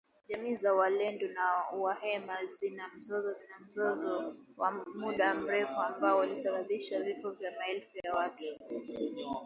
[0.27, 7.31] Jamii za walendu na wahema zina mzozo, zina mzozo wa muda mrefu ambao ulisababishwa vifo
[7.31, 8.45] vya maelfu ya watu.